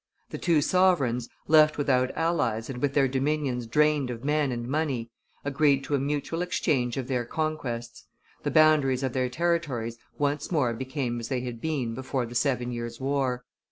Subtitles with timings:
[0.31, 5.11] The two sovereigns, left without allies and with their dominions drained of men and money,
[5.45, 8.05] agreed to a mutual exchange of their conquests;
[8.41, 12.71] the boundaries of their territories once more became as they had been before the Seven
[12.71, 13.45] Years' War.